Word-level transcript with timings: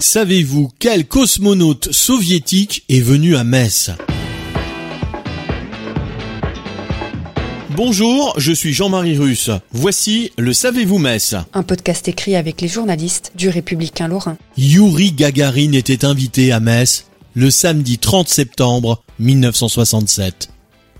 Savez-vous 0.00 0.70
quel 0.78 1.08
cosmonaute 1.08 1.90
soviétique 1.90 2.84
est 2.88 3.00
venu 3.00 3.34
à 3.34 3.42
Metz 3.42 3.90
Bonjour, 7.70 8.34
je 8.38 8.52
suis 8.52 8.72
Jean-Marie 8.72 9.18
Russe. 9.18 9.50
Voici 9.72 10.30
le 10.38 10.52
Savez-vous 10.52 10.98
Metz 10.98 11.34
Un 11.52 11.64
podcast 11.64 12.06
écrit 12.06 12.36
avec 12.36 12.60
les 12.60 12.68
journalistes 12.68 13.32
du 13.34 13.48
Républicain 13.48 14.06
Lorrain. 14.06 14.36
Yuri 14.56 15.10
Gagarin 15.10 15.72
était 15.72 16.04
invité 16.04 16.52
à 16.52 16.60
Metz 16.60 17.06
le 17.34 17.50
samedi 17.50 17.98
30 17.98 18.28
septembre 18.28 19.02
1967. 19.18 20.50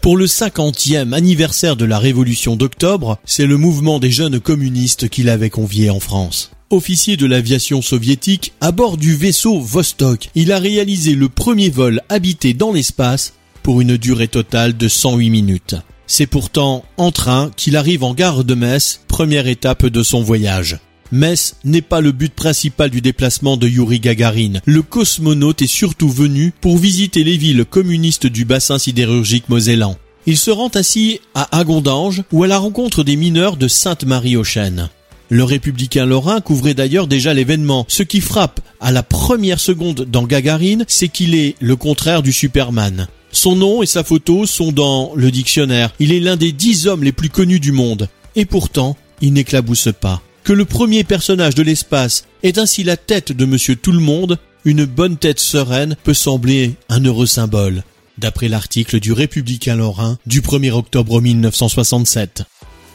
Pour 0.01 0.17
le 0.17 0.27
50e 0.27 1.13
anniversaire 1.13 1.77
de 1.77 1.85
la 1.85 2.01
révolution 2.01 2.57
d'octobre, 2.57 3.19
c'est 3.25 3.47
le 3.47 3.57
mouvement 3.59 4.01
des 4.01 4.11
jeunes 4.11 4.41
communistes 4.41 5.09
qui 5.09 5.23
l'avait 5.23 5.51
convié 5.51 5.89
en 5.89 6.01
France. 6.01 6.51
Officier 6.71 7.17
de 7.17 7.25
l'aviation 7.25 7.81
soviétique, 7.81 8.53
à 8.61 8.73
bord 8.73 8.99
du 8.99 9.17
vaisseau 9.17 9.59
Vostok, 9.59 10.29
il 10.35 10.53
a 10.53 10.59
réalisé 10.59 11.15
le 11.15 11.31
premier 11.31 11.71
vol 11.71 12.03
habité 12.11 12.53
dans 12.53 12.73
l'espace 12.73 13.33
pour 13.63 13.81
une 13.81 13.97
durée 13.97 14.29
totale 14.29 14.77
de 14.77 14.87
108 14.87 15.31
minutes. 15.31 15.77
C'est 16.07 16.27
pourtant 16.27 16.85
en 16.99 17.11
train 17.11 17.51
qu'il 17.57 17.75
arrive 17.75 18.05
en 18.05 18.13
gare 18.13 18.45
de 18.45 18.53
Metz, 18.53 19.01
première 19.09 19.47
étape 19.47 19.87
de 19.87 20.03
son 20.03 20.23
voyage. 20.23 20.79
Metz 21.11 21.57
n'est 21.65 21.81
pas 21.81 22.03
le 22.03 22.13
but 22.13 22.35
principal 22.35 22.91
du 22.91 23.01
déplacement 23.01 23.57
de 23.57 23.67
Yuri 23.67 23.99
Gagarin. 23.99 24.61
Le 24.67 24.83
cosmonaute 24.83 25.63
est 25.63 25.67
surtout 25.67 26.11
venu 26.11 26.53
pour 26.61 26.77
visiter 26.77 27.25
les 27.25 27.39
villes 27.39 27.65
communistes 27.65 28.27
du 28.27 28.45
bassin 28.45 28.79
sidérurgique 28.79 29.49
mosellan. 29.49 29.97
Il 30.27 30.37
se 30.37 30.51
rend 30.51 30.71
ainsi 30.75 31.21
à 31.35 31.59
Agondange 31.59 32.25
ou 32.31 32.45
à 32.45 32.47
la 32.47 32.59
rencontre 32.59 33.05
des 33.05 33.17
mineurs 33.17 33.57
de 33.57 33.69
Sainte-Marie-aux-Chênes. 33.69 34.91
Le 35.31 35.45
républicain 35.45 36.07
lorrain 36.07 36.41
couvrait 36.41 36.75
d'ailleurs 36.75 37.07
déjà 37.07 37.35
l'événement. 37.35 37.85
Ce 37.89 38.03
qui 38.03 38.21
frappe 38.21 38.61
à 38.81 38.93
la 38.93 39.03
première 39.03 39.61
seconde 39.61 40.07
dans 40.11 40.25
Gagarine, 40.25 40.85
c'est 40.89 41.09
qu'il 41.09 41.35
est 41.35 41.55
le 41.61 41.77
contraire 41.77 42.23
du 42.23 42.33
Superman. 42.33 43.09
Son 43.31 43.55
nom 43.55 43.83
et 43.83 43.87
sa 43.87 44.05
photo 44.05 44.47
sont 44.47 44.73
dans 44.73 45.13
le 45.15 45.31
dictionnaire. 45.31 45.93
Il 45.99 46.13
est 46.13 46.21
l'un 46.21 46.37
des 46.37 46.53
dix 46.53 46.87
hommes 46.87 47.05
les 47.05 47.13
plus 47.13 47.29
connus 47.29 47.61
du 47.61 47.73
monde. 47.73 48.09
Et 48.37 48.47
pourtant, 48.47 48.97
il 49.21 49.35
n'éclabousse 49.35 49.91
pas. 50.01 50.23
Que 50.45 50.55
le 50.55 50.65
premier 50.65 51.05
personnage 51.05 51.55
de 51.55 51.63
l'espace 51.63 52.25
est 52.43 52.57
ainsi 52.57 52.83
la 52.83 52.97
tête 52.97 53.33
de 53.33 53.45
monsieur 53.45 53.77
tout 53.77 53.93
le 53.93 54.01
monde, 54.01 54.39
une 54.65 54.87
bonne 54.87 55.19
tête 55.19 55.41
sereine 55.41 55.97
peut 56.05 56.15
sembler 56.15 56.75
un 56.89 57.05
heureux 57.05 57.27
symbole. 57.27 57.83
D'après 58.17 58.49
l'article 58.49 58.99
du 58.99 59.13
Républicain 59.13 59.77
Lorrain 59.77 60.19
du 60.27 60.41
1er 60.41 60.73
octobre 60.73 61.21
1967. 61.21 62.45